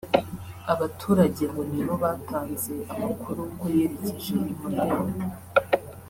Abaturage 0.73 1.43
ngo 1.51 1.61
ni 1.71 1.81
bo 1.87 1.95
batanze 2.03 2.73
amakuru 2.93 3.41
ko 3.59 3.65
yerekeje 3.77 4.29
i 4.51 4.53
Mudende 4.59 5.25